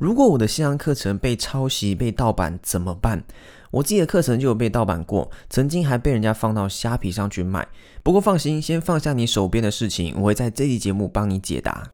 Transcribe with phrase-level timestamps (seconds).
[0.00, 3.22] 如果我的线上课程被抄袭、被盗版怎么办？
[3.70, 7.68] 我自己的课程就有被盗版过，曾经还被人家放到虾皮上去卖。
[8.02, 11.86] 不过放心，先放下你手边的事情，我会在这期节目帮你解答。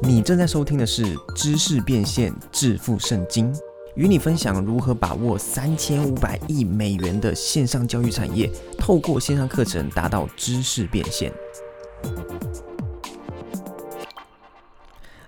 [0.00, 3.52] 你正在收听的是《知识变现致富圣经》，
[3.96, 11.32] 与你分享如何把握三千五百亿美元的线上教育产业，透过线上课程达到知识变现。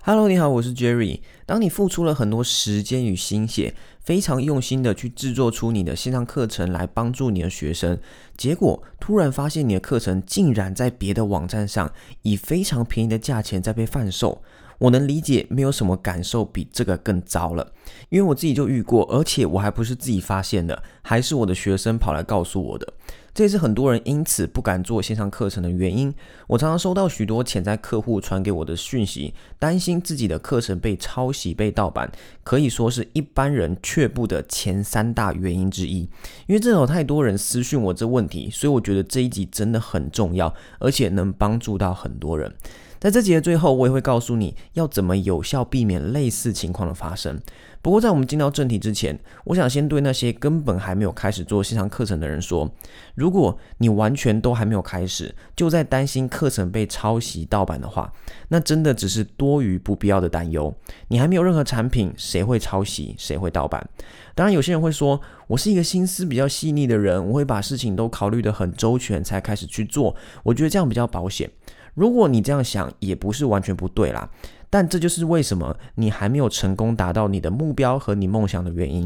[0.08, 1.18] Hello，你好，我是 Jerry。
[1.46, 7.98] 当你付出了很多时间与心血，非常用心的去制作出你的线上课程来帮助你的学生，
[8.36, 11.90] 结果突然发现你的课程竟然在别的网站上
[12.22, 14.40] 以非常便宜的价钱在被贩售。
[14.78, 17.72] 我能理解，没有什么感受比这个更糟了，
[18.08, 22.92] 因为我自己就遇过，而且我还不是自己发现的，还是我的学生跑来告诉我的。
[23.36, 26.14] 这也是很多人因此不敢做线上课程的原因。
[26.46, 32.10] 我常常收到许多潜在客户传给我的讯息，担心自己的课程被抄袭、被盗版，
[32.42, 36.08] 可以说是一般人却步的前三大原因之一。
[36.46, 42.50] 因为这有太多人私讯我这问题，所以我觉得这一集真的很重要，而且能帮助到很多人。
[42.98, 47.38] 在这集的最后，我也会告诉你要怎么有效避免类似情况的发生。
[47.82, 52.68] 不过，在我们进到正题之前，我想先对那些根本还没有开始做线上课程的人说：
[53.14, 58.12] 如果你完全都还没有开始，就在担心课程被抄袭盗版的话，
[58.48, 60.74] 那真的只是多余不必要的担忧。
[61.08, 63.14] 你还没有任何产品，谁会抄袭？
[63.18, 63.88] 谁会盗版？
[64.34, 70.16] 当然，有些人会说，我是一个心思比较细腻的人，我会把事情都考虑得很周全才开始去做。
[70.42, 71.48] 我觉得这样比较保险。
[71.96, 74.30] 如果你这样想，也不是完全不对啦。
[74.68, 79.04] 但这就是为什么你还没有成功达到你的目标和你梦想的原因。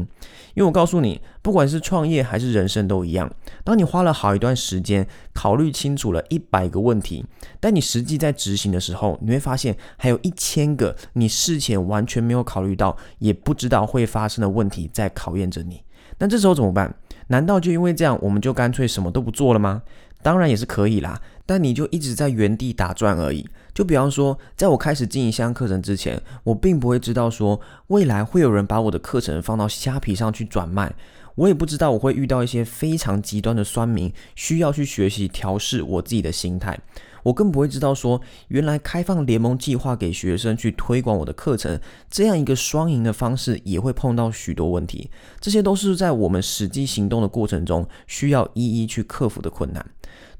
[0.53, 3.31] 因为我告诉你，不管是创业还是人生都一样，
[3.63, 7.23] 当你花了好一段时间考虑清楚了一百个问题，
[7.61, 15.81] 但你实际在执行的时候，你会发现还有一千个你事前完全没有考虑到，也不知道会发生的问题在考验着你。
[16.17, 16.93] 那这时候怎么办？
[17.27, 19.83] 难道就因为这样，我们就干脆什么都不做了吗？
[20.23, 21.19] 当然也是可以啦。
[21.45, 23.47] 但你就一直在原地打转而已。
[23.73, 30.93] 就比方说，在我开始经营线上课程之前，我并不会知道说未来会有人把我的课程放到虾皮上去转卖。
[31.35, 36.77] 我也不知道我会遇到一些非常极端的酸民，需要去学习调试我自己的心态。
[37.23, 38.19] 我更不会知道说，
[38.49, 41.79] 原来开放联盟计划给学生去推广我的课程，
[42.09, 45.09] 这样一个双赢的方式也会碰到许多问题。
[45.39, 49.85] 这些都是在我们实际行动的过程中需要一一去克服的困难。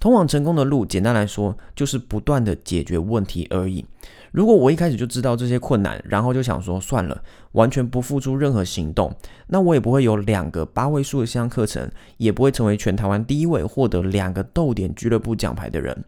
[0.01, 3.85] 通往成功的路，简单来说就是不断的解决问题而已。
[4.31, 9.13] 如果我一开始就知道这些困难，然后就想说算了，完全不付出任何行动，
[9.47, 16.03] 那我也不会有两个八位数的线上课程，也不会成为全台湾第一位获得两个豆点俱乐部奖牌的人。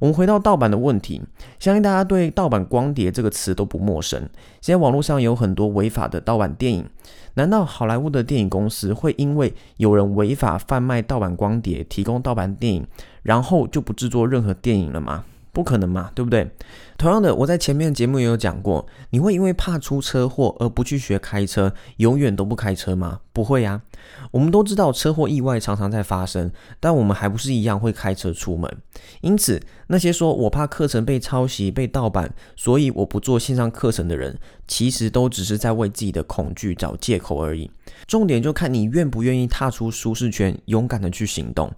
[0.00, 1.22] 我们回到盗版的问题，
[1.60, 4.20] 相信大家对盗版光碟这个词都不陌生。
[4.60, 6.86] 现在网络上有很多违法的盗版电影，
[7.34, 12.86] 难道好莱坞的电影公司会因为有人违法贩卖盗版光碟，提供盗版电影，
[13.28, 15.22] 然后就不制作任何电影了吗？
[15.52, 16.50] 不可能嘛，对不对？
[16.96, 23.20] 同样的，我在前面节目也有讲过，你会因为怕出车祸而不去学开车，永远都不开车吗？
[23.34, 23.82] 不会呀。
[24.30, 26.50] 我们都知道车祸意外常常在发生，
[26.80, 28.70] 但我们还不是一样会开车出门。
[29.20, 37.70] 因此，那些说我怕课程被抄袭、被盗版，所以我不做线上课程的人，其实都只是在为自己的恐惧找借口而已。
[38.06, 41.70] 重点就看你愿不愿意踏出舒适圈，勇敢的去行动。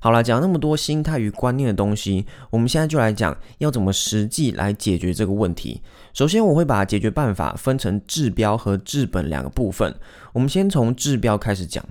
[0.00, 5.82] 好了，讲那么多心态与观念的东西，我们现在就来讲要怎么实际来解决这个问题。
[6.14, 9.94] 首先，我会把解决办法分成治标和治本两个部分。
[10.32, 11.84] 我们先从治标开始讲。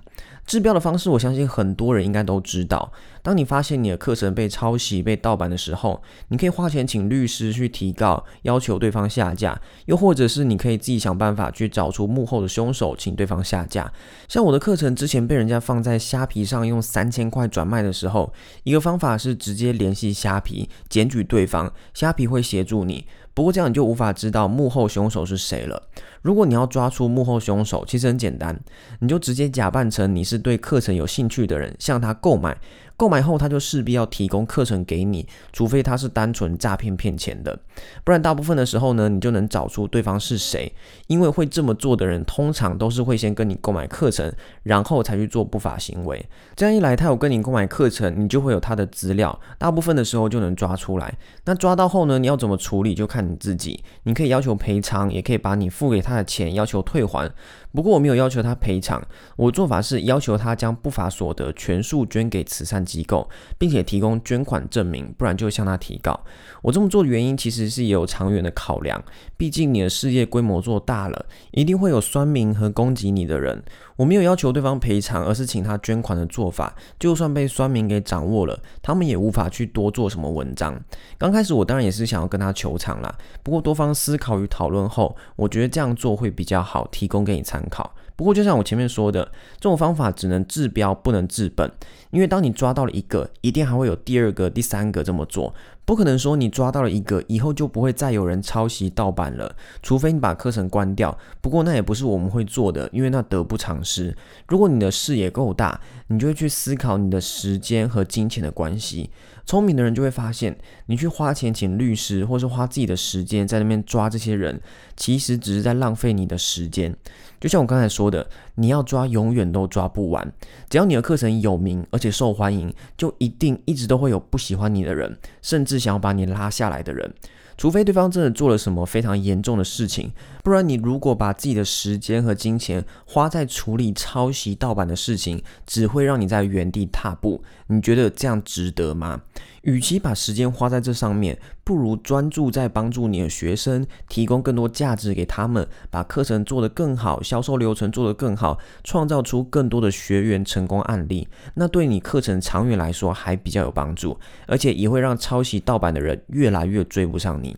[0.48, 2.92] 治标的方式，我相信很多人应该都知道。
[3.22, 13.92] 当你发现你的课程被抄袭、被盗版的时候，你可以花钱请律师去提告，要求对方下架；又或者是你可以自己想办法去找出幕后的凶手，请对方下架。
[14.30, 18.32] 像我的课程之前被人家放在虾皮上用三千块转卖的时候，
[18.64, 23.06] 一个方法是直接联系虾皮检举对方，虾皮会协助你。
[23.38, 25.80] 不过这样你就无法知道幕后凶手是谁了。
[26.24, 28.60] 如果你要抓出幕后凶手，其实很简单，
[29.00, 32.58] 你就直接假扮成你是对课程有兴趣的人，向他购买。
[32.98, 37.58] 购买后，他就势必要提供课程给你，除非他是单纯诈骗骗钱的，
[38.04, 40.74] 不然大部分的时候呢，你就能找出对方是谁。
[41.06, 44.34] 因为会这么做的人，通常都是会先跟你购买课程，
[44.64, 46.26] 然后才去做不法行为。
[46.56, 51.16] 这样一来，他有跟你购买课程，你就会有他的资料，大部分的时候就能抓出来。
[51.46, 53.84] 那抓到后呢，你要怎么处理，就看你自己。
[54.04, 57.32] 你可以要求赔偿，也可以把你付给他的钱要求退还。
[57.72, 59.06] 不过我没有要求他赔偿，
[59.36, 62.87] 我做法是要求他将不法所得全数捐给慈善。
[62.88, 63.30] 机构，
[63.60, 66.18] 并且提供捐款证明，不然就会向他提告。
[66.62, 69.04] 我这么做的原因其实是有长远的考量，
[69.36, 73.62] 毕竟你的事业规模做大了，一定会有酸民和攻击你的人。
[73.98, 80.80] 我没有要求对方赔偿，而是请他捐款的做法，就算被酸民给掌握了，他们也无法去多做什么文章。
[81.18, 87.96] 刚开始我当然也是想要跟他求偿啦，不过多方思考与讨论后，我觉得这样做会比较好，提供给你参考。
[88.18, 89.24] 不过就像我前面说的，
[89.56, 91.72] 这种方法只能治标不能治本，
[92.10, 95.54] 因为当你抓到了一个，一定还会有第二个、第三个这么做。
[95.86, 101.18] 不可能说你抓到了一个以后就不会再有人抄袭盗版了，除非你把课程关掉。
[101.40, 104.14] 不过那也不是我们会做的，因为那得不偿失。
[104.50, 109.10] 如果你的视野够大，你就会去思考你的时间和金钱的关系。
[109.46, 114.60] 聪明的人就会发现，你去花钱请律师，或是花自己的时间在那边抓这些人，
[114.98, 116.94] 其实只是在浪费你的时间。
[117.40, 120.34] 就像我刚才说的，你要抓永远都抓不完。
[120.70, 127.14] 只要你的课程有名而且受欢迎，就一定一直都会有不喜欢你的人，甚至想要把你拉下来的人。
[127.58, 130.12] 除非对方真的做了什么非常严重的事情，
[130.44, 137.44] 不然你如果把自己的时间和金钱花在处理抄袭盗版的事情，只会让你在原地踏步。
[137.66, 139.22] 你觉得这样值得吗？
[139.64, 151.28] 与其把时间花在这上面，不如专注在帮助你的学生，提供更多价值给他们，把课程做得更好，销售流程做得更好，创造出更多的学员成功案例。
[151.56, 154.18] 那对你课程长远来说还比较有帮助，
[154.48, 157.56] 而且也会让抄袭盗版的人越来越追不上你。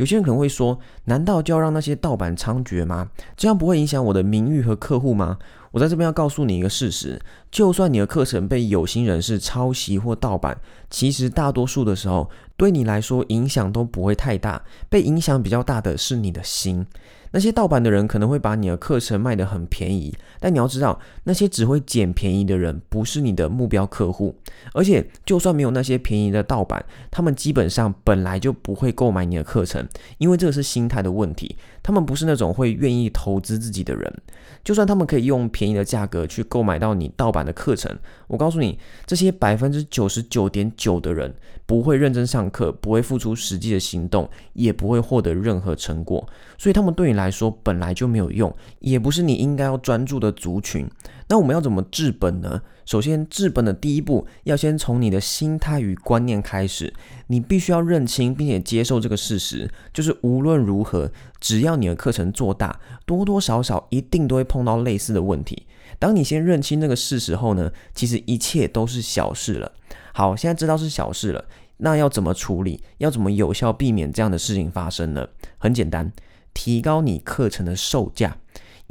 [0.00, 3.10] 有些人可能会说：“难道就要让那些盗版猖獗吗？
[3.36, 5.36] 这样不会影响我的名誉和客户吗？”
[5.72, 7.20] 我在这边要告诉你一个事实：
[7.50, 10.58] 就算你的课程被有心人士抄袭或盗版，
[10.88, 14.62] 其实大多数的时候对你来说影响都不会太大。
[14.88, 16.86] 被影响比较大的是你的心。
[17.32, 24.34] 那些盗版的人可能会把你的课程卖得很便宜，但你要知道，那些只会捡便宜的人不是你的目标客户。
[24.72, 29.86] 而且，就算没有那些便宜的盗版，他们基本上本来就不会购买你的课程，
[30.18, 31.56] 因为这个是心态的问题。
[31.82, 34.22] 他们不是那种会愿意投资自己的人。
[34.62, 37.96] 就算他们可以用便宜的价格去购买到你盗版的课程，
[38.26, 41.34] 我告诉你，这些百分之九十九点九的人
[41.64, 46.26] 不会认真上课，不会付出实际的行动，也不会获得任何成果。
[46.58, 50.86] 所以他们对你来说本来就没有用，也不是你应该要专注的族群。
[51.30, 52.60] 那我们要怎么治本呢？
[52.84, 56.92] 首先，治本的第一步要先从你的心态与观念开始。
[57.28, 65.68] 你必须要认清并且接受这个事实，就是无论如何，只要你的课程做大，多多少少一定都会碰到类似的问题。
[66.00, 69.70] 当你先认清这个事实后呢，其实一切都是小事了。
[70.12, 71.44] 好，现在知道是小事了，
[71.76, 72.82] 那要怎么处理？
[72.98, 75.28] 要怎么有效避免这样的事情发生呢？
[75.58, 76.12] 很简单，
[76.52, 78.36] 提高你课程的售价。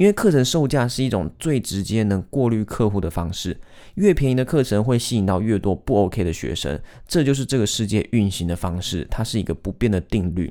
[0.00, 3.54] 因为课程售价是一种最直接能过滤客户的方式，
[3.96, 10.50] 越便宜的课程会吸引到越多不 OK 的学生，这就是这个世界运行的方式，它是一个不变的定律。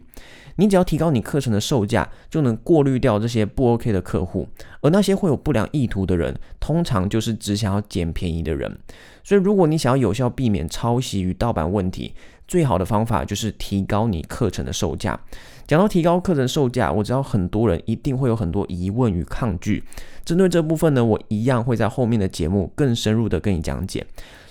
[0.57, 4.47] 你只要提高你课程的售价，就能过滤掉这些不 OK 的客户，
[4.81, 8.77] 而那些会有不良意图的人，通常就是只想要捡便宜的人。
[9.23, 12.13] 所以，如果你想要有效避免抄袭与盗版问题，
[12.47, 15.19] 最好的方法就是提高你课程的售价。
[15.69, 19.83] 讲到提高课程售价，我知道很多人一定会有很多疑问与抗拒。
[20.25, 24.03] 针对这部分呢，我一样会在后面的节目更深入的跟你讲解。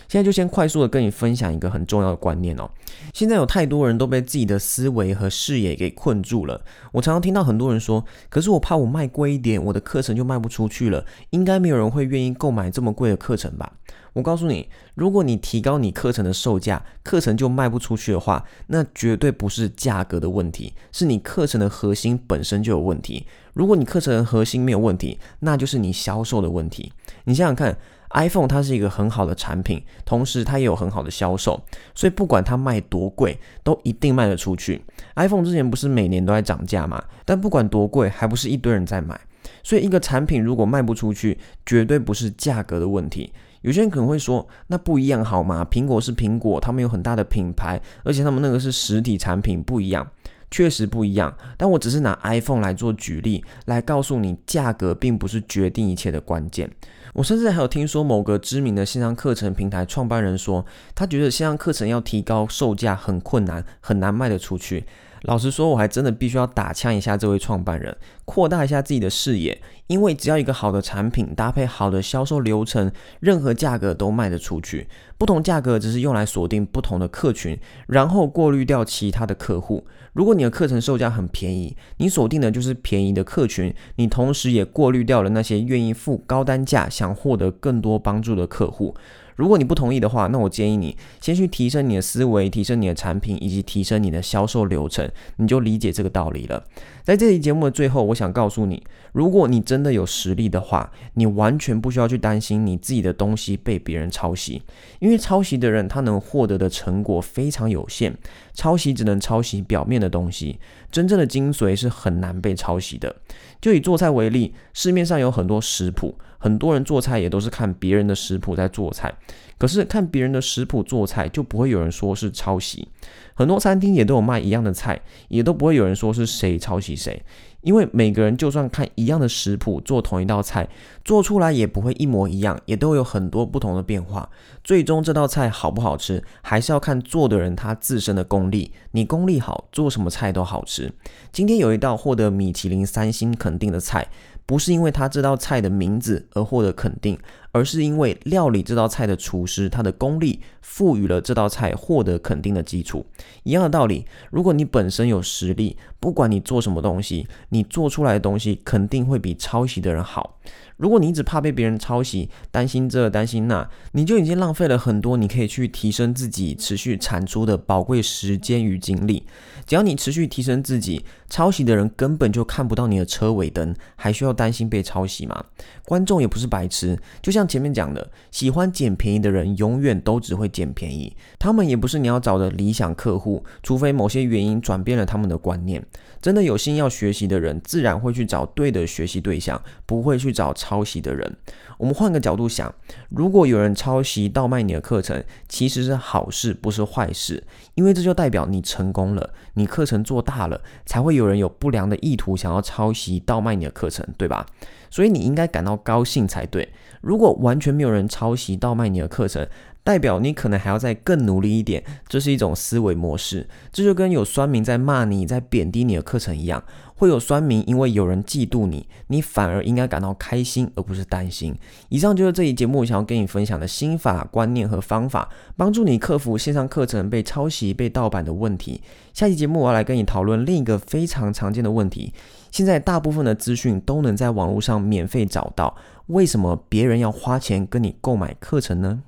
[0.09, 2.69] 现在就先快速的跟你分享一个很重要的观念哦。
[3.13, 6.61] 现在有太多人都被自己的思维和视野给困住了。
[6.93, 11.05] 我常常听到很多人说：“可是我怕我卖贵一点，我的课程就卖不出去了。
[11.31, 13.75] 应该没有人会愿意购买这么贵的课程吧？”
[14.15, 23.27] 我告诉你，如果你提高你课程的售价，课程就卖不出去的话，那绝对不是价格的问题，是你课程的核心本身就有问题。
[23.53, 26.93] 如果你课程的核心没有问题，那就是你销售的问题。
[27.25, 27.77] 你想想看。
[28.11, 31.61] iPhone 它是一个很好的产品，同时它也有很好的销售，
[31.95, 34.83] 所以不管它卖多贵，都一定卖得出去。
[35.17, 37.03] iPhone 之前不是每年都在涨价嘛？
[37.25, 39.21] 但不管多贵，还不是一堆人在买。
[39.63, 43.33] 所以一个产品如果卖不出去，绝对不是价格的问题。
[43.63, 45.67] 有些人可能会说，那不一样好吗？
[45.69, 50.07] 苹果是苹果，他们有很大的品牌，而且他们那个是实体产品，不一样。
[50.51, 56.71] 确实不一样，但我只是拿 iPhone 来做举例，来告诉你，价格并不是决定一切的关键。
[57.15, 60.65] 我甚至还有听说某个知名的线上课程平台创办人说，
[60.95, 64.85] 他觉得线上课程要提高售价很困难，很难卖得出去。
[65.23, 69.61] 老实说，我还真的必须要打枪一下这位创办人，扩大一下自己的视野。
[69.89, 74.87] 因为只要一个好的产品搭配好的销售流程，任何价格都卖得出去。
[75.17, 79.87] 不同价格只是用来锁定不同的客群，然后过滤掉其他的客户。
[80.13, 88.95] 如果你的课程售价很便宜，你锁定的就是便宜的客群，你同时也过滤掉了那些愿意付高单价、想获得更多帮助的客户。
[89.39, 96.65] 如果你不同意的话，那我建议你先去提升你的思维，提升你的产品，以及提升你的销售流程，你就理解这个道理了。
[97.05, 104.61] 在这期节目的最后，我想告诉你，如果你真的有实力的话，你完全不需要去担心你自己的东西被别人抄袭，
[104.99, 108.13] 因为抄袭的人他能获得的成果非常有限，
[108.53, 110.59] 抄袭只能抄袭表面的东西，
[110.91, 113.15] 真正的精髓是很难被抄袭的。
[113.61, 116.19] 就以做菜为例，市面上有很多食谱。
[116.39, 119.13] 很多人做菜也都是看别人的食谱在做菜，
[119.59, 122.89] 可是看别人的食谱做菜就不会有人说是抄袭。
[123.35, 127.23] 很多餐厅也都有卖一样的菜，也都不会有人说是谁抄袭谁。
[127.63, 130.69] 因为每个人就算看一样的食谱做同一道菜，
[131.05, 134.31] 做出来也不会一模一样，也都有很多不同的变化。
[134.63, 138.73] 最终这道菜好不好吃，还是要看做的人他自身的功力。
[138.93, 140.93] 你功力好，做什么菜都好吃。
[141.33, 144.09] 今天有一道获得米其林三星肯定的菜。
[144.49, 147.19] 不是因为他这道菜的名字而获得肯定，
[147.53, 153.07] 而是因为料理这道菜的厨师他的功力赋予了这道菜获得肯定的基础。
[153.43, 160.39] 一样的道理，如果你本身有实力，不管你做什么东西，你做出来的东西肯定会比抄袭的人好。
[160.77, 169.25] 如果你只怕被别人抄袭，担心这担心那，你就已经浪费了很多你可以去提升自己、持续产出的宝贵时间与精力。
[169.67, 175.45] 只要你持续提升自己，抄袭的人根本就看不到你的车尾灯，还需要担心被抄袭吗？
[175.85, 185.85] 观众也不是白痴，就像像前面讲的，喜欢捡便宜的人永远都只会捡便宜，他们也不是你要找的理想客户，除非某些原因转变了他们的观念。
[186.21, 191.37] 真的有心要学习的人，自然会去找对的学习对象，不会去找抄袭的人。
[191.79, 192.75] 我们换个角度想，
[193.09, 197.45] 如果有人抄袭倒卖你的课程，其实是好事，不是坏事，
[197.77, 204.45] 因为这就代表你成功了，你课程做大了，才会有人有不良的意图想要抄袭倒卖你的课程，对吧？
[204.91, 206.69] 所以你应该感到高兴才对。
[207.01, 209.47] 如果完全没有人抄袭倒卖你的课程，
[209.85, 213.49] 代表你可能还要再更努力一点，这是一种思维模式。
[213.73, 216.63] 这就跟有酸民在骂你、在贬低你的课程一样，
[216.95, 221.55] 会有酸民因为有人嫉妒你，你反而应该感到开心，而不是担心。
[221.89, 228.83] 以上就是这一节目想要跟你分享的心法、观念和方法，帮助你克服线上课程被抄袭、被盗版的问题。
[229.15, 232.13] 下期节目我要来跟你讨论另一个非常常见的问题：
[232.51, 235.75] 现在大部分的资讯都能在网络上免费找到，
[236.09, 239.03] 为什么别人要花钱跟你购买课程呢？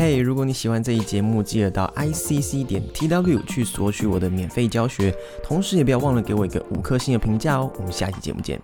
[0.00, 5.12] 嘿，如果你喜欢这一节目，记得到 i c c 点 t w 去索取我的免费教学，
[5.42, 7.68] 同时也不要忘了给我一个五颗星的评价哦。
[7.76, 8.60] 我们下期节目见。